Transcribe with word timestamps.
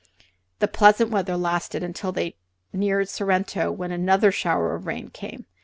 The 0.57 0.67
pleasant 0.67 1.11
weather 1.11 1.37
lasted 1.37 1.83
until 1.83 2.11
they 2.11 2.35
neared 2.73 3.07
Sorrento, 3.07 3.71
when 3.71 3.91
another 3.91 4.31
shower 4.31 4.73
of 4.73 4.87
rain 4.87 5.09
came 5.09 5.41
up. 5.41 5.45